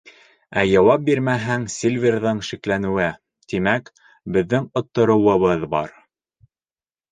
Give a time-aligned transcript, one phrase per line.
[0.59, 3.11] Ә яуап бирмәһәң, Сильверҙың шикләнеүе,
[3.53, 3.93] тимәк,
[4.39, 5.97] беҙҙең оттороуыбыҙ бар.